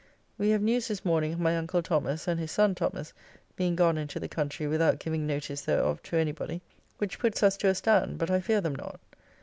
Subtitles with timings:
[0.39, 3.13] We have news this morning of my uncle Thomas and his son Thomas
[3.55, 6.63] being gone into the country without giving notice thereof to anybody,
[6.97, 8.99] which puts us to a stand, but I fear them not.